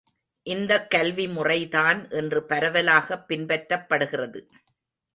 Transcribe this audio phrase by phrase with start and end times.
[0.43, 4.47] இந்தக் கல்வி முறை தான் இன்று பரவலாகப் பின்பற்றப்படுகிறது.